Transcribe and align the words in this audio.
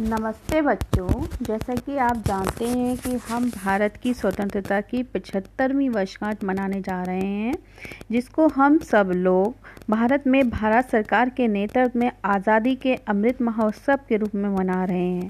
नमस्ते 0.00 0.60
बच्चों। 0.60 1.08
जैसा 1.42 1.74
कि 1.76 1.96
आप 1.96 2.22
जानते 2.26 2.68
हैं 2.68 2.96
कि 2.96 3.16
हम 3.28 3.44
भारत 3.50 3.96
की 4.02 4.14
स्वतंत्रता 4.14 4.80
की 4.80 5.02
पचहत्तरवीं 5.02 5.88
वर्षगांठ 5.88 6.42
मनाने 6.44 6.80
जा 6.80 7.02
रहे 7.02 7.26
हैं, 7.26 7.54
जिसको 8.10 8.46
हम 8.46 8.78
सब 8.80 9.10
लोग 9.16 9.54
भारत 9.90 10.26
में, 10.26 10.48
भारत 10.50 10.90
सरकार 10.90 11.28
के 11.28 11.46
नेतृत्व 11.48 11.98
में 11.98 12.10
आज़ादी 12.24 12.74
के 12.76 12.94
अमृत 13.08 13.42
महोत्सव 13.42 13.98
के 14.08 14.16
रूप 14.16 14.34
में 14.34 14.48
मना 14.48 14.82
रहे 14.84 14.98
हैं। 14.98 15.28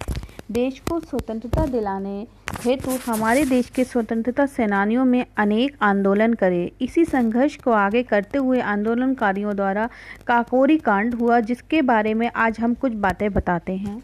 देश 0.50 0.80
को 0.80 0.98
स्वतंत्रता 1.00 1.66
दिलाने 1.66 2.26
हेतु 2.64 2.98
हमारे 3.06 3.44
देश 3.44 3.70
के 3.70 3.84
स्वतंत्रता 3.84 4.46
सेनानियों 4.46 5.04
में 5.04 5.24
अनेक 5.36 5.76
आंदोलन 5.82 6.34
करे। 6.34 6.64
इसी 6.80 7.04
संघर्ष 7.04 7.56
को 7.56 7.72
आगे 7.72 8.02
करते 8.04 8.38
हुए 8.38 8.60
आंदोलनकारियों 8.62 9.54
द्वारा 9.56 9.88
काकोरी 10.26 10.78
कांड 10.78 11.14
हुआ, 11.14 11.40
जिसके 11.40 11.82
बारे 11.82 12.14
में 12.14 12.30
आज 12.30 12.60
हम 12.60 12.74
कुछ 12.74 12.92
बातें 12.96 13.30
बताते 13.32 13.76
हैं। 13.76 14.02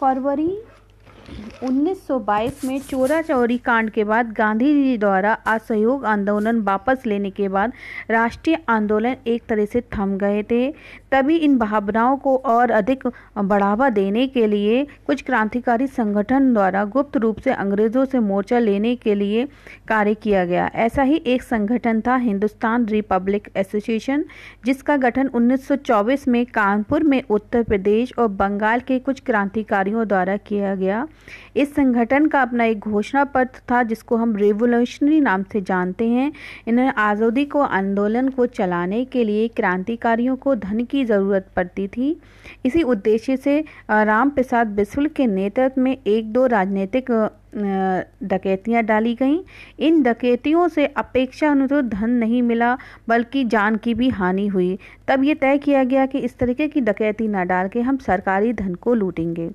फरवरी 0.00 0.50
1922 1.62 2.64
में 2.64 2.78
चोरा 2.80 3.20
चोरी 3.22 3.56
कांड 3.58 3.90
के 3.90 4.04
बाद 4.04 4.32
गांधी 4.32 4.72
जी 4.74 4.96
द्वारा 4.98 5.32
असहयोग 5.46 6.04
आंदोलन 6.04 6.60
वापस 6.60 7.02
लेने 7.06 7.30
के 7.30 7.48
बाद 7.48 7.72
राष्ट्रीय 8.10 8.58
आंदोलन 8.68 9.16
एक 9.26 9.42
तरह 9.48 9.64
से 9.64 9.80
थम 9.96 10.16
गए 10.18 10.42
थे। 10.42 10.70
तभी 11.12 11.36
इन 11.36 11.56
भावनाओं 11.58 12.16
को 12.16 12.36
और 12.36 12.70
अधिक 12.70 13.06
बढ़ावा 13.38 13.88
देने 13.90 14.26
के 14.26 14.46
लिए 14.46 14.86
कुछ 15.06 15.22
क्रांतिकारी 15.22 15.86
संगठन 15.86 16.52
द्वारा 16.54 16.84
गुप्त 16.86 17.16
रूप 17.16 17.38
से 17.38 17.52
अंग्रेज़ों 17.52 18.04
से 18.04 18.18
मोर्चा 18.20 18.58
लेने 18.58 18.94
के 18.96 19.14
लिए 19.14 19.46
कार्य 19.88 20.14
किया 20.14 20.44
गया। 20.44 20.70
ऐसा 20.76 21.02
ही 21.02 21.22
एक 21.26 21.42
संगठन 21.42 22.00
था 22.00 22.16
हिंदुस्तान 22.16 22.86
रिपब्लिक 22.86 23.48
एसोसिएशन, 23.56 24.24
जिसका 24.66 24.96
गठन 24.96 25.28
1924 25.28 26.28
में 26.28 26.44
कानपुर 26.46 27.02
में 27.02 27.22
उत्तर 27.30 27.62
प्रदेश 27.62 28.12
और 28.18 28.28
बंगाल 28.28 28.80
के 28.80 28.98
कुछ 28.98 29.20
क्रांतिकारियों 29.20 30.06
द्वारा 30.08 30.36
किया 30.36 30.74
गया। 30.74 31.06
इस 31.56 31.74
संगठन 31.74 32.26
का 32.26 32.42
अपना 32.42 32.64
एक 32.64 32.78
घोषणा 32.80 33.24
पत्र 33.26 33.60
था, 33.70 33.82
जिसको 33.82 34.16
हम 34.16 34.36
रेवोल्यूशनरी 34.36 35.20
नाम 35.20 35.42
से 35.42 35.60
जानते 35.62 36.08
हैं। 36.08 36.32
इन्हें 36.68 36.92
आज़ादी 36.98 37.44
को 37.46 37.60
आंदोलन 37.60 38.28
को 38.28 38.46
चलाने 38.48 39.04
के 39.04 39.24
लिए 39.24 39.48
क्रांतिकारियों 39.50 40.36
को 40.36 40.54
धन 40.56 40.84
की 40.84 41.04
ज़रूरत 41.04 41.48
पड़ती 41.56 41.88
थी। 41.88 42.16
इसी 42.66 42.82
उद्देश्य 42.84 43.36
से 43.36 43.60
राम 43.90 44.30
प्रसाद 44.30 44.66
बिस्वल 44.68 45.06
के 45.06 45.26
नेतृत्व 45.26 45.80
में 45.80 45.96
एक 45.96 46.32
दो 46.32 46.46
राजनीतिक 46.46 47.10
डकैतियाँ 48.22 48.82
डाली 48.82 49.14
गईं। 49.14 49.38
इन 49.78 50.02
डकैतियों 50.02 50.66
से 50.68 50.86
अपेक्षा 50.86 51.50
अनुरूप 51.50 51.84
धन 51.84 52.10
नहीं 52.10 52.42
मिला, 52.42 52.76
बल्कि 53.08 53.44
जान 53.46 53.76
की 53.76 53.94
भी 53.94 54.08
हानि 54.10 54.46
हुई। 54.46 54.78
तब 55.08 55.24
ये 55.24 55.34
तय 55.34 55.58
किया 55.58 55.84
गया 55.84 56.04
कि 56.06 56.18
इस 56.18 56.36
तरीके 56.38 56.68
की 56.68 56.80
डकैती 56.80 57.28
न 57.28 57.46
डाल 57.46 57.68
के 57.68 57.80
हम 57.80 57.96
सरकारी 57.98 58.52
धन 58.52 58.74
को 58.74 58.94
लूटेंगे। 58.94 59.50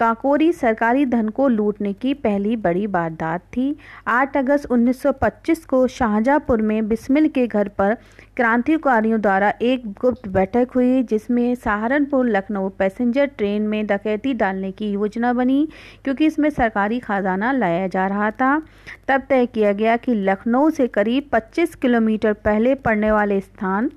काकोरी 0.00 0.52
सरकारी 0.52 1.04
धन 1.06 1.28
को 1.28 1.48
लूटने 1.48 1.92
की 1.92 2.14
पहली 2.14 2.56
बड़ी 2.56 2.86
वारदात 2.86 3.40
थी। 3.40 3.76
8 4.06 4.36
अगस्त 4.36 4.70
1925 4.70 5.64
को 5.64 5.86
शाहजहाँपुर 5.86 6.62
में 6.62 6.88
बिस्मिल 6.88 7.28
के 7.28 7.46
घर 7.46 7.68
पर 7.68 7.94
क्रांतिकारियों 8.36 9.20
द्वारा 9.20 9.52
एक 9.62 9.86
गुप्त 9.92 10.28
बैठक 10.28 10.68
हुई, 10.74 11.02
जिसमें 11.02 11.54
सहारनपुर, 11.54 12.28
लखनऊ 12.28 12.68
पैसेंजर 12.68 13.26
ट्रेन 13.26 13.62
में 13.62 13.86
डकैती 13.86 14.34
डालने 14.34 14.72
की 14.72 14.90
योजना 14.90 15.32
बनी, 15.32 15.68
क्योंकि 16.04 16.26
इसमें 16.26 16.50
सरकारी 16.50 16.98
खजाना 16.98 17.52
लाया 17.52 17.86
जा 17.86 18.06
रहा 18.06 18.30
था। 18.30 18.62
तब 19.08 19.22
तय 19.28 19.46
किया 19.46 19.72
गया 19.72 19.96
कि 19.96 20.14
लखनऊ 20.14 20.70
से 20.70 20.86
करीब 20.86 21.28
25 21.32 21.74
किलोमीटर 21.74 22.32
पहले 22.32 22.74
पड़ने 22.74 23.12
वाले 23.12 23.40
स्थान 23.40 23.90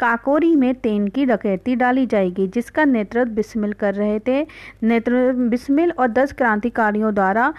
काकोरी 0.00 0.54
में 0.56 0.74
तेन 0.74 1.08
की 1.08 1.24
डकैती 1.26 1.74
डाली 1.76 2.06
जाएगी, 2.06 2.46
जिसका 2.46 2.84
नेतृत्व 2.84 3.30
बिस्मिल 3.30 3.72
कर 3.72 3.94
रहे 3.94 4.18
थे। 4.18 4.46
नेतृत्व 4.82 5.40
बिस्मिल 5.40 5.90
और 5.90 6.08
दस 6.08 6.32
क्रांतिकारियों 6.32 7.14
द्वारा 7.14 7.52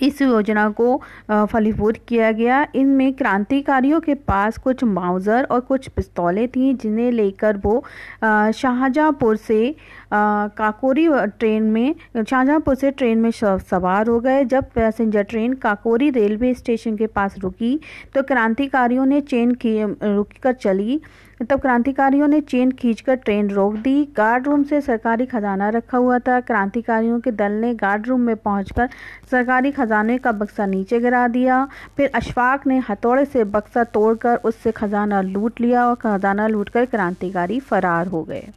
इस 0.00 0.20
योजना 0.22 0.68
को 0.70 0.96
फलीभूत 1.30 1.96
किया 2.08 2.30
गया। 2.32 2.66
इनमें 2.74 3.12
क्रांतिकारियों 3.14 4.00
के 4.00 4.14
पास 4.14 4.58
कुछ 4.58 4.84
माउज़र 4.84 5.44
और 5.44 5.60
कुछ 5.62 5.88
पिस्तौलें 5.88 6.46
थीं, 6.48 6.74
जिन्हें 6.76 7.10
लेकर 7.12 7.56
वो 7.56 7.82
शाहजहाँपुर 8.24 9.36
से 9.38 9.74
काकोरी 10.12 11.08
ट्रेन 11.38 11.62
में, 11.64 11.94
शाहजहाँपुर 12.16 12.74
से 12.74 12.90
ट्रेन 12.92 13.18
में 13.18 13.30
सवार 13.30 14.08
हो 14.08 14.18
गए। 14.20 14.44
जब 14.44 14.70
passenger 14.74 15.22
train 15.24 15.52
Kakori 15.56 16.10
railway 16.10 16.52
station 16.54 16.96
के 16.96 17.06
पास 17.08 17.38
रुकी 17.38 17.78
तो 18.14 18.22
क्रांतिकारियों 18.22 19.06
ने 19.06 19.20
चेन 19.22 19.54
की 19.56 19.82
रुक 19.82 20.28
कर 20.42 20.52
चली। 20.54 21.00
तब 21.42 21.60
क्रांतिकारियों 21.60 22.28
ने 22.28 22.40
चेन 22.40 22.70
खींचकर 22.70 23.14
ट्रेन 23.14 23.48
रोक 23.50 23.74
दी। 23.74 24.04
गार्ड 24.16 24.46
रूम 24.46 24.62
से 24.62 24.80
सरकारी 24.80 25.26
खजाना 25.26 25.68
रखा 25.68 25.98
हुआ 25.98 26.18
था। 26.18 26.40
क्रांतिकारियों 26.40 27.18
के 27.20 27.30
दल 27.30 27.52
ने 27.52 27.74
गार्ड 27.74 28.06
रूम 28.06 28.20
में 28.20 28.36
पहुंचकर 28.36 28.88
सरकारी 29.30 29.70
खजाने 29.72 30.18
का 30.18 30.32
बक्सा 30.32 30.66
नीचे 30.66 31.00
गिरा 31.00 31.26
दिया। 31.28 31.66
फिर 31.96 32.10
अशफाक 32.14 32.66
ने 32.66 32.78
हथौड़े 32.78 33.24
से 33.24 33.44
बक्सा 33.44 33.84
तोड़कर 33.84 34.36
उससे 34.36 34.72
खजाना 34.72 35.20
लूट 35.20 35.60
लिया 35.60 35.86
और 35.86 35.94
खजाना 35.94 36.46
लूटकर 36.46 36.84
क्रांतिकारी 36.84 37.60
फरार 37.60 38.06
हो 38.06 38.22
गए। 38.22 38.48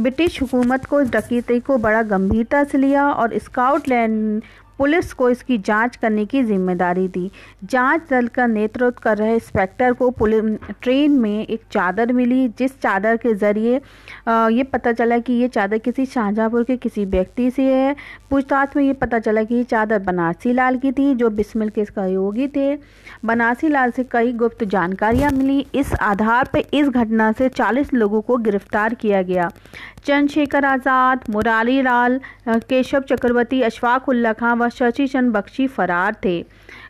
ब्रिटिश 0.00 0.40
हुकूमत 0.42 0.84
को 0.84 1.00
इस 1.00 1.10
डकैती 1.10 1.60
को 1.60 1.76
बड़ा 1.78 2.02
गंभीरता 2.02 2.64
से 2.64 2.78
लिया 2.78 3.10
और 3.10 3.38
स्काउटलैंड 3.38 4.42
पुलिस 4.78 5.12
को 5.12 5.28
इसकी 5.30 5.58
जाँच 5.60 5.96
करने 5.96 6.24
की 6.26 6.42
ज़िम्मेदारी 6.42 7.06
दी। 7.08 7.30
जाँच 7.64 8.08
दल 8.10 8.26
का 8.28 8.46
नेतृत्व 8.46 9.00
कर 9.02 9.16
रहे 9.18 9.34
इंस्पेक्टर 9.34 9.92
को 9.92 10.10
पुलिस, 10.12 10.44
ट्रेन 10.82 11.18
में 11.20 11.46
एक 11.46 11.62
चादर 11.72 12.12
मिली, 12.12 12.48
जिस 12.48 12.80
चादर 12.80 13.16
के 13.16 13.34
ज़रिए 13.34 13.80
ये 14.28 14.62
पता 14.64 14.92
चला 14.92 15.18
कि 15.18 15.32
ये 15.32 15.48
चादर 15.48 15.78
किसी 15.78 16.06
शाहजहाँपुर 16.06 16.64
के 16.64 16.76
किसी 16.76 17.04
व्यक्ति 17.06 17.50
से 17.50 17.62
है। 17.64 17.94
पूछताछ 18.30 18.76
में 18.76 18.82
ये 18.84 18.92
पता 18.94 19.18
चला 19.18 19.42
कि 19.42 19.54
ये 19.54 19.64
चादर 19.64 19.98
बनारसी 20.00 20.52
लाल 20.52 20.78
की 20.78 20.92
थी, 20.92 21.14
जो 21.14 21.30
बिस्मिल 21.30 21.68
के 21.68 21.84
सहयोगी 21.84 22.48
थे। 22.48 22.76
बनारसी 23.24 23.68
लाल 23.68 23.90
से 23.90 24.04
कई 24.12 24.32
गुप्त 24.34 24.64
जानकारियाँ 24.66 25.30
मिली। 25.32 25.66
इस 25.74 25.92
आधार 25.94 26.48
पर 26.52 26.62
इस 26.74 26.88
घटना 26.88 27.30
से 27.32 27.48
40 27.50 27.92
लोगों 27.94 28.20
को 28.20 28.36
गिरफ़्तार 28.38 28.94
किया 28.94 29.22
गया। 29.22 29.50
चंद्रशेखर 29.98 30.64
आज़ाद, 30.64 31.24
मुरारी 31.30 31.80
लाल 31.82 32.20
केशव 32.48 33.00
चक्रवर्ती, 33.02 33.60
अशफाक 33.62 34.08
उल्ला 34.08 34.32
खां 34.32 34.56
व 34.58 34.67
शशि 34.70 35.06
चंद 35.08 35.32
बख्शी 35.32 35.66
फरार 35.68 36.16
थे। 36.24 36.40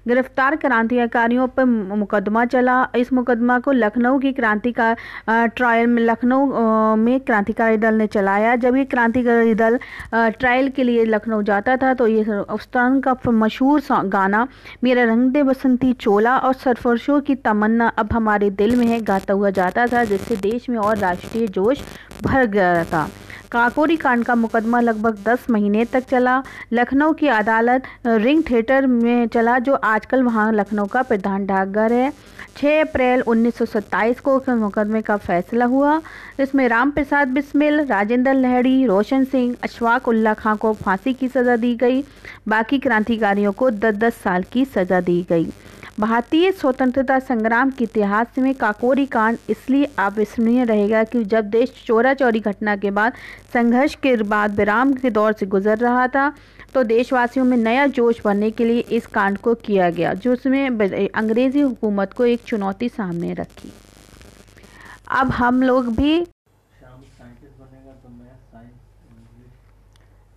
गिरफ़्तार 0.09 0.55
क्रांतिकारियों 0.56 1.47
पर 1.49 1.65
मुकदमा 1.65 2.44
चला। 2.47 2.77
इस 2.97 3.12
मुकदमा 3.12 3.59
को 3.59 3.72
लखनऊ 3.72 4.19
की 4.19 4.33
क्रांति 4.33 4.72
का 4.72 4.94
ट्रायल 5.28 5.87
में, 5.87 6.03
लखनऊ 6.03 6.94
में 6.97 7.21
क्रांतिकारी 7.21 7.77
दल 7.77 7.94
ने 7.94 8.06
चलाया। 8.09 8.55
जब 8.56 8.77
ये 8.77 8.84
क्रांतिकारी 8.87 9.55
दल 9.55 9.78
ट्रायल 10.15 10.69
के 10.71 10.83
लिए 10.83 11.05
लखनऊ 11.05 11.43
जाता 11.43 11.77
था 11.77 11.93
तो 11.94 12.06
ये 12.06 12.25
उस 12.25 12.69
का 12.77 13.16
मशहूर 13.28 13.83
गाना, 14.06 14.47
मेरा 14.84 15.05
रंग 15.05 15.31
दे 15.33 15.43
बसंती 15.43 15.93
चोला 15.95 16.37
और 16.39 16.55
सरफरशों 16.55 17.21
की 17.21 17.34
तमन्ना 17.37 17.89
अब 17.89 18.12
हमारे 18.12 18.50
दिल 18.53 18.77
में 18.77 18.87
है, 18.87 19.00
गाता 19.03 19.34
हुआ 19.34 19.50
जाता 19.53 19.87
था, 19.87 20.05
जिससे 20.05 20.37
देश 20.39 20.69
में 20.69 20.77
और 20.78 20.99
राष्ट्रीय 20.99 21.47
जोश 21.49 21.83
भर 22.22 22.47
गया 22.47 22.84
था। 22.84 23.09
काकोरी 23.53 23.97
कांड 23.97 24.25
का 24.25 24.34
मुकदमा 24.34 24.81
लगभग 24.81 25.19
10 25.25 25.48
महीने 25.50 25.84
तक 25.84 26.04
चला। 26.09 26.42
लखनऊ 26.72 27.12
की 27.12 27.28
अदालत 27.28 27.82
रिंग 28.06 28.42
थिएटर 28.50 28.86
में 28.86 29.26
चला, 29.26 29.59
जो 29.59 29.75
आजकल 29.75 30.22
वहाँ 30.22 30.53
लखनऊ 30.53 30.86
का 30.86 31.03
प्रधान 31.03 31.47
डाकघर 31.47 31.92
है। 31.92 32.12
6 32.56 32.81
अप्रैल 32.81 33.22
1927 33.22 34.20
को 34.20 34.41
मुकदमे 34.50 35.03
का 35.03 35.16
फैसला 35.19 35.64
हुआ 35.64 36.00
इसमें 36.41 36.66
राम 36.69 36.91
प्रसाद 36.91 37.28
बिस्मिल, 37.28 37.81
राजेंद्र 37.82 38.34
लहड़ी, 38.34 38.84
रोशन 38.86 39.25
सिंह, 39.25 39.54
अशफाक 39.62 40.09
उल्ला 40.09 40.34
खां 40.34 40.56
को 40.56 40.72
फांसी 40.75 41.15
की 41.15 41.28
सज़ा 41.28 41.56
दी 41.56 41.75
गई। 41.76 42.03
बाकी 42.48 42.78
क्रांतिकारियों 42.78 43.53
को 43.53 43.70
10-10 43.72 44.15
साल 44.15 44.44
की 44.53 44.65
सज़ा 44.66 45.00
दी 45.00 45.25
गई। 45.30 45.50
भारतीय 46.00 46.50
स्वतंत्रता 46.53 47.19
संग्राम 47.19 47.70
के 47.70 47.84
इतिहास 47.84 48.38
में 48.38 48.54
काकोरी 48.54 49.06
कांड 49.06 49.38
इसलिए 49.50 49.84
अविस्मरणीय 49.98 50.64
रहेगा 50.64 51.03
कि 51.04 51.22
जब 51.25 51.48
देश 51.50 51.72
चोरा 51.86 52.12
चोरी 52.14 52.41
घटना 52.41 52.76
के 52.76 52.91
बाद 52.91 53.12
संघर्ष 53.54 53.95
के 54.03 54.15
बाद 54.24 54.54
विराम 54.56 54.92
के 54.95 55.10
दौर 55.10 55.33
से 55.33 55.47
गुजर 55.47 55.78
रहा 55.78 56.06
था 56.09 56.33
तो 56.74 56.84
देशवासियों 56.84 57.45
में 57.45 57.56
नया 57.56 57.86
जोश 57.98 58.21
भरने 58.24 58.50
के 58.50 58.65
लिए 58.65 58.80
इस 58.91 59.06
कांड 59.09 59.39
को 59.39 59.54
किया 59.56 59.91
गया 59.91 60.15
जो 60.15 60.33
उसमें 60.33 60.68
अंग्रेज़ी 60.68 61.60
हुकूमत 61.60 62.12
को 62.12 62.24
एक 62.27 62.42
चुनौती 62.47 62.89
सामने 62.89 63.33
रखी। 63.34 63.72
अब 65.10 65.30
हम 65.33 65.62
लोग 65.62 65.94
भी 65.97 66.27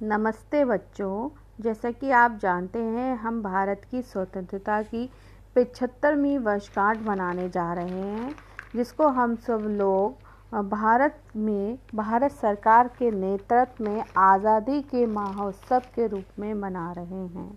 नमस्ते 0.04 0.64
बच्चों, 0.66 1.30
जैसा 1.62 1.90
कि 1.92 2.12
आप 2.12 2.40
जानते 2.42 2.80
हैं, 2.80 3.16
हम 3.18 3.42
भारत 3.44 3.82
की 3.92 4.02
स्वतंत्रता 4.04 4.82
की 4.84 5.10
पिछहत्तरवीं 5.56 6.38
वर्षगांठ 6.40 7.02
मनाने 7.02 7.48
जा 7.50 7.72
रहे 7.74 8.00
हैं, 8.02 8.36
जिसको 8.76 9.08
हम 9.10 9.36
सब 9.38 9.66
लोग 9.72 10.60
भारत 10.70 11.18
में, 11.36 11.78
भारत 11.96 12.32
सरकार 12.32 12.88
के 12.98 13.12
नेतृत्व 13.12 13.84
में 13.84 14.04
आज़ादी 14.20 14.82
के 14.82 15.06
महोत्सव 15.08 15.82
के 15.96 16.08
रूप 16.08 16.40
में 16.40 16.54
मना 16.54 16.92
रहे 16.92 17.26
हैं। 17.28 17.52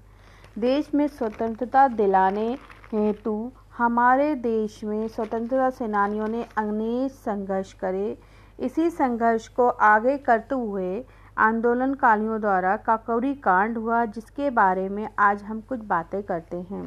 देश 0.58 0.91
में 0.94 1.06
स्वतंत्रता 1.08 1.87
दिलाने 1.91 2.46
हेतु 2.93 3.50
हमारे 3.79 4.35
देश 4.37 4.82
में 4.85 5.06
स्वतंत्रता 5.08 5.70
सेनानियों 5.70 6.29
ने 6.29 6.43
अनेक 6.58 7.12
संघर्ष 7.12 7.73
करे। 7.75 8.17
इसी 8.58 8.91
संघर्ष 8.91 9.49
को 9.49 9.69
आगे 9.69 10.17
करते 10.19 10.55
हुए 10.55 11.05
आंदोलनकारियों 11.38 12.41
द्वारा 12.41 12.76
काकोरी 12.76 13.35
कांड 13.35 13.79
हुआ, 13.79 14.05
जिसके 14.05 14.50
बारे 14.52 14.88
में 14.88 15.08
आज 15.19 15.43
हम 15.43 15.61
कुछ 15.61 15.81
बातें 15.85 16.23
करते 16.23 16.56
हैं। 16.70 16.87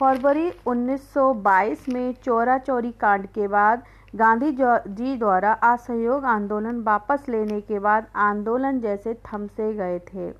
फरवरी 0.00 0.50
1922 0.66 1.88
में 1.94 2.12
चोरा 2.24 2.56
चोरी 2.58 2.90
कांड 3.00 3.26
के 3.28 3.46
बाद 3.48 3.82
गांधी 4.16 4.50
जी 4.52 5.16
द्वारा 5.16 5.52
असहयोग 5.64 6.24
आंदोलन 6.24 6.80
वापस 6.82 7.24
लेने 7.28 7.60
के 7.60 7.78
बाद 7.78 8.06
आंदोलन 8.18 8.78
जैसे 8.80 9.14
थम 9.26 9.46
से 9.48 9.72
गए 9.74 9.98
थे। 10.04 10.30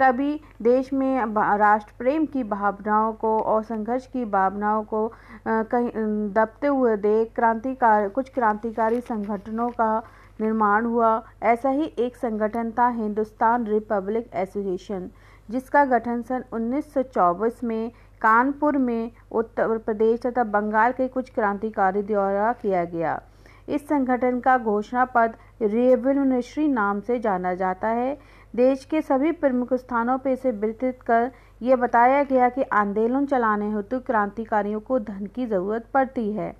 तभी 0.00 0.40
देश 0.62 0.92
में 0.92 1.34
राष्ट्र 1.58 1.92
प्रेम 1.98 2.26
की 2.26 2.44
भावनाओं 2.44 3.12
को 3.14 3.36
और 3.40 3.62
संघर्ष 3.62 4.06
की 4.06 4.24
भावनाओं 4.26 4.82
को 4.84 5.06
कहीं 5.46 5.90
दबते 6.34 6.66
हुए 6.66 6.96
देख 6.98 7.32
क्रांतिकार, 7.34 8.08
कुछ 8.08 8.28
क्रांतिकारी 8.28 9.00
संगठनों 9.00 9.68
का 9.70 10.02
निर्माण 10.40 10.84
हुआ। 10.84 11.10
ऐसा 11.44 11.70
ही 11.70 11.92
एक 11.98 12.16
संगठन 12.16 12.70
था 12.78 12.88
हिंदुस्तान 12.90 13.66
रिपब्लिक 13.66 14.30
एसोसिएशन, 14.34 15.10
जिसका 15.48 15.84
गठन 15.86 16.22
सन 16.22 16.44
1924 16.52 17.62
में 17.64 17.90
कानपुर 18.22 18.76
में 18.78 19.10
उत्तर 19.32 19.76
प्रदेश 19.78 20.20
तथा 20.20 20.44
बंगाल 20.46 20.92
के 20.92 21.08
कुछ 21.08 21.30
क्रांतिकारी 21.30 22.02
द्वारा 22.02 22.52
किया 22.52 22.84
गया। 22.86 23.20
इस 23.68 23.86
संगठन 23.88 24.40
का 24.40 24.56
घोषणा 24.58 25.04
पद 25.04 25.34
रेवोल्यूशनरी 25.62 26.66
नाम 26.68 27.00
से 27.00 27.18
जाना 27.18 27.54
जाता 27.54 27.88
है। 27.88 28.16
देश 28.54 28.84
के 28.84 29.00
सभी 29.02 29.32
प्रमुख 29.32 29.74
स्थानों 29.74 30.16
पर 30.18 30.30
इसे 30.30 30.50
विस्तृत 30.52 30.98
कर 31.02 31.30
यह 31.62 31.76
बताया 31.76 32.22
गया 32.22 32.48
कि 32.48 32.62
आंदोलन 32.62 33.26
चलाने 33.26 33.68
हेतु 33.70 33.98
क्रांतिकारियों 34.00 34.80
को 34.80 34.98
धन 35.00 35.26
की 35.26 35.46
ज़रूरत 35.46 35.86
पड़ती 35.94 36.30
है। 36.32 36.52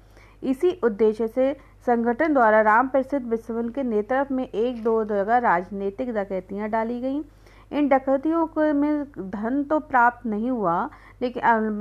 इसी 0.43 0.71
उद्देश्य 0.85 1.27
से 1.29 1.53
संगठन 1.87 2.35
द्वारा 2.35 2.61
राम 2.61 2.89
प्रसिद्ध 2.89 3.27
विश्वविद्यालय 3.27 3.73
के 3.73 3.83
नेतृत्व 3.83 4.35
में 4.35 4.45
एक 4.45 4.83
दो 4.85 5.05
जगह 5.05 5.39
राजनीतिक 5.39 6.13
डकैतियाँ 6.15 6.69
डाली 6.69 7.01
गईं। 7.01 7.23
इन 7.71 7.89
डकैतियों 7.89 8.47
को 8.49 8.73
में 8.75 9.05
धन 9.31 9.63
तो 9.65 9.79
प्राप्त 9.81 10.27
नहीं 10.27 10.51
हुआ, 10.51 10.89
लेकिन 11.23 11.79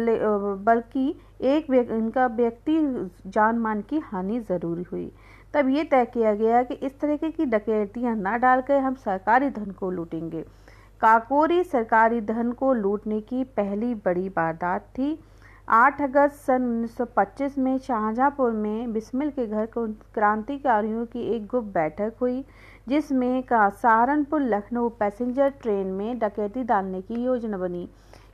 बल्कि 0.66 1.10
एक 1.44 1.72
इनका 1.72 2.26
व्यक्ति 2.28 2.78
जान 3.28 3.58
मान 3.60 3.82
की 3.82 4.00
हानि 4.02 4.40
ज़रूर 4.42 4.86
हुई। 4.92 5.12
तब 5.54 5.70
ये 5.70 5.84
तय 5.84 6.06
किया 6.06 6.34
गया 6.36 6.62
कि 6.64 6.74
इस 6.76 7.00
तरीके 7.00 7.30
की 7.32 7.46
डकैतियाँ 7.48 8.16
ना 8.16 8.38
डालकर 8.38 8.80
हम 8.80 8.96
सरकारी 8.98 9.50
धन 9.50 9.72
को 9.72 9.90
लूटेंगे। 9.92 10.42
काकोरी 11.02 11.64
सरकारी 11.64 12.22
धन 12.24 12.52
को 12.52 12.74
लूटने 12.76 13.20
की 13.22 13.44
पहली 13.58 13.94
बड़ी 13.96 14.28
वारदात 14.30 14.88
थी। 14.98 15.18
8 15.68 16.02
अगस्त 16.02 16.36
सन 16.38 16.62
1925 16.86 17.58
में 17.58 17.78
शाहजहांपुर 17.78 18.52
में 18.52 18.94
बिस्मिल 18.94 19.30
के 19.32 19.46
घर 19.48 19.68
क्रांतिकारियों 19.76 21.06
की 21.06 21.22
एक 21.36 21.46
गुप्त 21.48 21.68
बैठक 21.74 22.14
हुई 22.22 22.44
जिसमें 22.90 23.42
का 23.44 23.70
सहारनपुर 23.72 24.42
लखनऊ 24.44 24.90
पैसेंजर 24.90 25.50
ट्रेन 25.62 25.88
में 25.88 26.20
डकैती 26.20 26.64
डालने 26.64 27.02
की 27.02 27.24
योजना 27.24 27.58
बनी, 27.58 27.88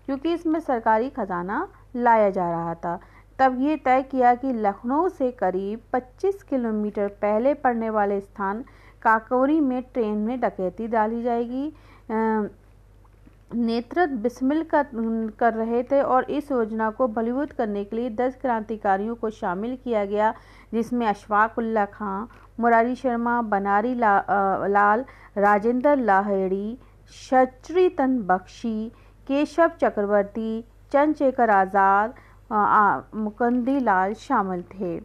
क्योंकि 0.05 0.33
इसमें 0.33 0.59
सरकारी 0.59 1.09
खजाना 1.09 1.67
लाया 1.95 2.29
जा 2.29 2.49
रहा 2.51 2.75
था। 2.75 2.99
तब 3.39 3.57
ये 3.61 3.75
तय 3.77 4.01
किया 4.01 4.33
कि 4.35 4.53
लखनऊ 4.53 5.07
से 5.09 5.31
करीब 5.33 5.81
25 5.93 6.43
किलोमीटर 6.43 7.07
पहले 7.21 7.53
पड़ने 7.53 7.89
वाले 7.89 8.19
स्थान 8.21 8.63
काकोरी 9.01 9.59
में 9.59 9.81
ट्रेन 9.83 10.17
में 10.17 10.39
डकैती 10.39 10.87
डाली 10.87 11.21
जाएगी। 11.23 11.67
नेतृत्व 13.51 14.15
बिस्मिल 14.21 14.63
कर, 14.63 14.85
कर 15.39 15.53
रहे 15.53 15.81
थे 15.83 16.01
और 16.01 16.31
इस 16.31 16.51
योजना 16.51 16.89
को 16.91 17.07
बलीवुड 17.07 17.51
करने 17.53 17.83
के 17.83 17.95
लिए 17.95 18.09
दस 18.11 18.35
क्रांतिकारियों 18.41 19.15
को 19.15 19.29
शामिल 19.31 19.75
किया 19.83 20.03
गया 20.05 20.33
जिसमें 20.73 21.05
अशफाक 21.07 21.57
उल्ला 21.57 21.85
खां 21.87 22.25
मुरारी 22.59 22.95
शर्मा 22.95 23.41
बनारी 23.43 23.93
ला, 23.95 24.17
लाल 24.67 25.05
राजेंद्र 25.37 25.95
लाहेड़ी 25.97 26.77
शत्रीतन 27.13 28.17
बख्शी 28.27 28.89
केशव 29.27 29.71
चक्रवर्ती 29.81 30.61
चंद्रशेखर 30.91 31.49
आज़ाद 31.49 32.13
मुकंदी 33.15 33.79
लाल 33.79 34.13
शामिल 34.19 34.63
थे। 34.73 34.97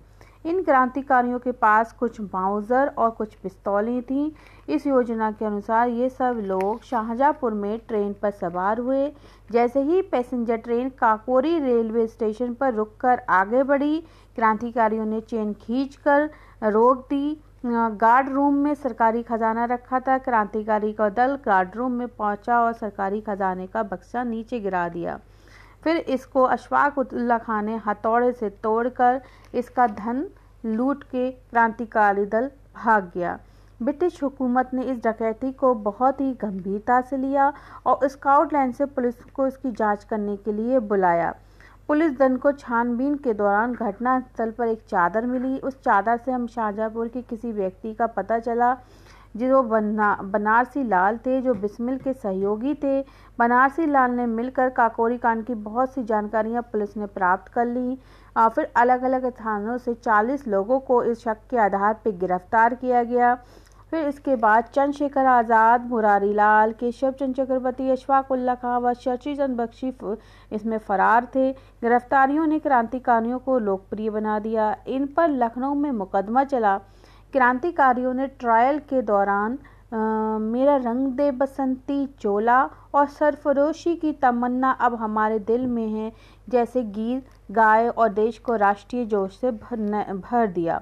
इन 0.45 0.63
क्रांतिकारियों 0.63 1.39
के 1.39 1.53
पास 1.53 1.93
कुछ 1.93 2.21
माउजर 2.21 2.93
और 2.99 3.11
कुछ 3.11 3.35
पिस्तौलें 3.35 4.01
थीं। 4.03 4.31
इस 4.69 4.87
योजना 4.87 5.31
के 5.33 5.45
अनुसार 5.45 5.89
ये 5.89 6.09
सब 6.09 6.41
लोग 6.45 6.83
शाहजहाँपुर 6.83 7.55
में 7.55 7.79
ट्रेन 7.89 8.13
पर 8.13 8.31
सवार 8.31 8.79
हुए। 8.79 9.07
जैसे 9.51 9.81
ही 9.83 10.01
passenger 10.03 10.57
train 10.57 10.89
Kakori 10.99 11.59
railway 11.59 12.07
station 12.07 12.55
पर 12.55 12.75
रुककर 12.75 13.23
आगे 13.31 13.63
बढ़ी, 13.63 14.01
क्रांतिकारियों 14.37 15.07
ने 15.07 15.21
चेन 15.21 15.53
खींचकर 15.63 16.31
रोक 16.63 17.07
दी। 17.11 17.41
गार्ड 17.67 18.29
रूम 18.29 18.55
में 18.55 18.75
सरकारी 18.75 19.23
खजाना 19.23 19.65
रखा 19.65 19.99
था। 20.01 20.17
क्रांतिकारी 20.19 20.93
का 20.93 21.09
दल 21.09 21.39
गार्ड 21.45 21.77
रूम 21.77 21.93
में 21.93 22.09
पहुँचा 22.09 22.61
और 22.61 22.73
सरकारी 22.73 23.21
खजाने 23.21 23.67
का 23.67 23.83
बक्सा 23.83 24.23
नीचे 24.25 24.61
गिरा 24.61 24.89
दिया। 24.89 25.19
फिर 25.83 25.97
इसको 25.97 26.43
अशफाक 26.45 26.99
उल्ला 26.99 27.39
खान 27.39 27.65
ने 27.65 27.77
हथौड़े 27.87 28.33
से 28.33 28.51
तोड़कर 28.63 29.21
इसका 29.55 29.87
धन 29.87 30.27
लूट 30.67 31.05
के 31.05 31.31
क्रांतिकारी 31.31 32.25
दल 32.27 32.51
भाग 32.77 33.11
गया। 33.15 33.39
ब्रिटिश 33.81 34.23
हुकूमत 34.23 34.71
ने 34.75 34.83
इस 34.83 34.99
डकैती 35.05 35.53
को 35.53 35.75
बहुत 35.85 36.21
ही 36.21 36.33
गंभीरता 36.41 37.01
से 37.01 37.17
लिया 37.17 37.53
और 37.87 38.09
स्काउटलैंड 38.09 38.75
से 38.75 38.85
पुलिस 38.87 39.15
को 39.35 39.47
इसकी 39.47 39.71
जाँच 39.71 40.05
करने 40.05 40.37
के 40.37 40.53
लिए 40.53 40.79
बुलाया। 40.81 41.35
पुलिस 41.89 42.19
दल 42.19 42.37
को 42.37 42.53
छानबीन 42.53 43.15
के 43.15 43.33
दौरान 43.35 43.73
घटनास्थल 43.75 44.51
पर 44.51 44.69
एक 44.69 44.83
चादर 44.89 45.27
मिली। 45.27 45.59
उस 45.59 45.81
चादर 45.83 46.17
से 46.17 46.33
हम 46.33 46.47
शाहजहाँपुर 46.47 47.09
के 47.09 47.23
किसी 47.23 47.53
व्यक्ति 47.53 47.95
का 47.95 48.07
पता 48.09 48.39
चला 48.39 48.73
जो 49.35 49.63
बना 49.63 50.15
बनारसी 50.25 50.83
लाल 50.85 51.17
थे, 51.19 51.41
जो 51.41 51.55
बिस्मिल 51.57 51.99
के 51.99 52.13
सहयोगी 52.15 52.75
थे। 52.75 53.01
बनारसी 53.39 53.87
लाल 53.87 54.11
ने 54.11 54.27
मिलकर 54.29 54.69
काकोरी 54.71 55.19
कांड 55.19 55.45
की 55.47 55.55
बहुत 55.63 55.95
सी 55.95 56.05
जानकारियाँ 56.05 56.63
पुलिस 56.63 56.97
ने 56.97 57.07
प्राप्त 57.09 57.53
कर 57.53 57.67
ली। 57.67 57.99
फिर 58.37 58.71
अलग 58.77 59.03
अलग 59.03 59.31
थानों 59.35 59.79
से 59.79 59.95
40 59.97 60.47
लोगों 60.49 60.79
को 60.81 61.03
इस 61.05 61.19
शक 61.21 61.39
के 61.51 61.57
आधार 61.61 61.95
पर 62.05 62.17
गिरफ़्तार 62.19 62.75
किया 62.75 63.03
गया। 63.05 63.35
फिर 63.93 64.07
इसके 64.09 64.35
बाद 64.37 64.65
चंद्रशेखर 64.65 65.27
आज़ाद, 65.27 65.87
मुरारी 65.87 66.33
लाल, 66.35 66.73
केशव 66.73 67.11
चंद 67.13 67.35
चक्रवर्ती 67.35 67.91
अशफाक 67.91 68.31
उल्ला 68.33 68.55
खां 68.55 68.81
व 68.81 68.93
शशि 68.95 69.35
चंद 69.37 69.57
बख्शी 69.57 69.93
इसमें 70.53 70.77
फरार 70.81 71.27
थे। 71.35 71.51
गिरफ्तारियों 71.53 72.47
ने 72.47 72.59
क्रांतिकारियों 72.59 73.39
को 73.39 73.59
लोकप्रिय 73.61 74.11
बना 74.11 74.39
दिया। 74.41 74.75
इन 74.89 75.07
पर 75.07 75.29
लखनऊ 75.31 75.75
में 75.75 75.91
मुकदमा 75.93 76.45
चला। 76.45 76.79
क्रांतिकारियों 77.33 78.15
ने 78.15 78.27
ट्रायल 78.27 78.79
के 78.79 79.03
दौरान 79.03 79.59
आ, 79.95 79.99
मेरा 80.39 80.77
रंग 80.77 81.07
दे 81.13 81.31
बसंती 81.31 82.07
चोला 82.21 82.63
और 82.95 83.07
सरफरोशी 83.07 83.95
की 83.97 84.13
तमन्ना 84.13 84.71
अब 84.71 84.95
हमारे 84.95 85.39
दिल 85.39 85.67
में 85.67 85.89
है 85.89 86.13
जैसे 86.49 86.83
गीत 86.83 87.27
गाए 87.51 87.89
और 87.89 88.09
देश 88.09 88.39
को 88.39 88.57
राष्ट्रीय 88.57 89.05
जोश 89.05 89.39
से 89.41 89.51
भर 89.51 90.13
भर 90.15 90.47
दिया। 90.47 90.81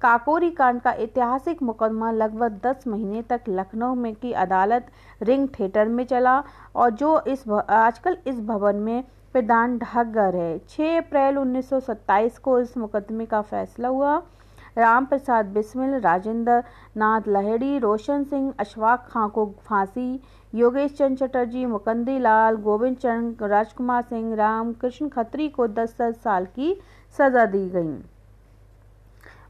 काकोरी 0.00 0.50
कांड 0.50 0.80
का 0.80 0.90
ऐतिहासिक 0.90 1.62
मुकदमा 1.62 2.10
लगभग 2.10 2.58
10 2.66 2.86
महीने 2.88 3.22
तक 3.22 3.40
लखनऊ 3.48 3.94
में 3.94 4.14
की 4.14 4.32
अदालत 4.32 4.86
रिंग 5.22 5.48
थिएटर 5.48 5.88
में 5.88 6.04
चला 6.04 6.42
और 6.74 6.90
जो 6.90 7.20
इस 7.20 7.48
आजकल 7.48 8.18
इस 8.26 8.40
भवन 8.40 8.76
में 8.76 9.04
प्रधान 9.32 9.78
ढाकर 9.78 10.36
है। 10.36 10.58
6 10.68 10.96
अप्रैल 10.98 11.38
1927 11.38 12.38
को 12.38 12.58
इस 12.60 12.76
मुकदमे 12.76 13.26
का 13.26 13.40
फैसला 13.42 13.88
हुआ। 13.88 14.22
राम 14.78 15.06
प्रसाद 15.06 15.46
बिस्मिल, 15.46 15.94
राजेंद्र 16.00 16.62
नाथ 16.96 17.28
लहेड़ी, 17.28 17.78
रोशन 17.78 18.24
सिंह 18.24 18.52
अशफाक 18.58 19.06
खां 19.08 19.28
को 19.28 19.46
फांसी, 19.66 20.20
योगेश 20.54 20.92
चंद 20.92 21.18
चटर्जी, 21.18 21.64
मुकंदी 21.66 22.18
लाल, 22.18 22.56
गोविंद 22.56 22.96
चंद, 22.96 23.42
राजकुमार 23.42 24.02
सिंह 24.02 24.34
राम 24.34 24.72
कृष्ण 24.72 25.08
खत्री 25.08 25.48
को 25.48 25.66
दस 25.68 25.96
दस 26.00 26.22
साल 26.22 26.46
की 26.56 26.74
सजा 27.18 27.44
दी 27.46 27.68
गई। 27.68 27.96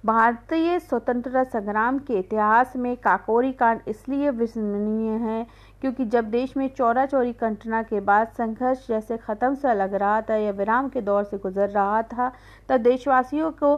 भारतीय 0.07 0.79
स्वतंत्रता 0.79 1.43
संग्राम 1.45 1.99
के 1.99 2.19
इतिहास 2.19 2.73
में 2.77 2.97
काकोरी 2.97 3.53
कांड 3.53 3.81
इसलिए 3.89 4.31
विस्मरणीय 4.31 5.19
है 5.21 5.47
क्योंकि 5.83 6.05
जब 6.05 6.31
देश 6.31 6.57
में 6.57 6.69
चौरा 6.69 7.05
चौरी 7.07 7.33
घटना 7.33 7.83
के 7.83 8.01
बाद 8.01 8.29
संघर्ष 8.39 8.87
जैसे 8.89 9.17
ख़त्म 9.17 9.55
सा 9.55 9.73
लग 9.73 9.95
रहा 9.95 10.21
था 10.23 10.37
या 10.37 10.51
विराम 10.53 10.89
के 10.89 11.01
दौर 11.01 11.25
से 11.25 11.39
गुजर 11.39 11.69
रहा 11.69 12.03
था, 12.05 12.31
तब 12.69 12.83
देशवासियों 12.83 13.51
को 13.63 13.77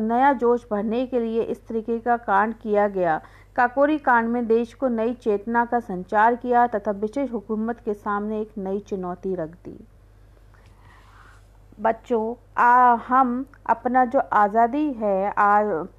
नया 0.00 0.32
जोश 0.34 0.66
भरने 0.70 1.06
के 1.06 1.20
लिए 1.20 1.42
इस 1.42 1.66
तरीके 1.68 1.98
का 1.98 2.16
कांड 2.18 2.54
किया 2.54 2.88
गया। 2.88 3.20
काकोरी 3.56 3.98
कांड 4.00 4.28
में 4.28 4.46
देश 4.46 4.74
को 4.74 4.88
नई 4.88 5.14
चेतना 5.14 5.64
का 5.64 5.80
संचार 5.80 6.34
किया 6.36 6.66
तथा 6.66 6.92
ब्रिटिश 6.92 7.32
हुकूमत 7.32 7.80
के 7.84 7.94
सामने 7.94 8.40
एक 8.40 8.52
नई 8.58 8.78
चुनौती 8.80 9.34
रख 9.34 9.50
दी। 9.64 9.78
बच्चों 11.82 12.34
आ, 12.58 12.94
हम 13.08 13.44
अपना 13.70 14.04
जो 14.04 14.20
आज़ादी 14.32 14.86
है 14.92 15.32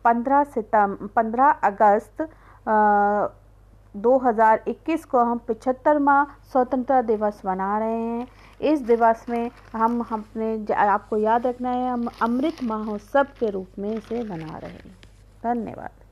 पंद्रह 0.06 0.44
सितम 0.44 0.96
पंद्रह 1.16 1.50
अगस्त 1.70 2.22
आ, 2.22 3.28
2021 3.96 5.04
को 5.06 5.24
हम 5.24 5.38
पिछहत्तरवा 5.48 6.24
स्वतंत्रता 6.52 7.02
दिवस 7.02 7.42
मना 7.46 7.78
रहे 7.80 8.02
हैं। 8.02 8.28
इस 8.62 8.82
दिवस 8.82 9.26
में 9.30 9.50
हम 9.74 10.00
अपने 10.12 10.56
आपको 10.76 11.18
याद 11.18 11.48
रखना 11.48 11.70
है 11.70 11.90
हम 11.90 12.08
अमृत 12.22 12.64
महोत्सव 12.64 13.28
के 13.40 13.50
रूप 13.50 13.80
में 13.80 13.92
इसे 13.92 14.24
मना 14.24 14.58
रहे 14.58 14.72
हैं। 14.72 14.96
धन्यवाद। 15.44 16.03